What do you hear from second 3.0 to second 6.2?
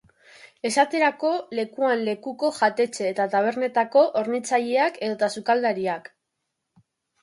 eta tabernetako hornitzaileak edota sukaldariak.